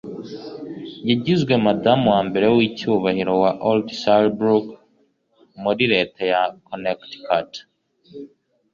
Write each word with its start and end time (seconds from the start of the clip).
yagizwe 1.09 1.53
Madamu 1.65 2.05
wa 2.13 2.21
mbere 2.27 2.45
w’icyubahiro 2.55 3.33
wa 3.43 3.51
Old 3.69 3.87
Saybrook, 4.01 4.67
muri 5.63 5.83
leta 5.93 6.21
ya 6.31 6.41
Connecticut 6.67 7.51